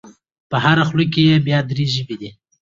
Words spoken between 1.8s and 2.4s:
ژبې دي.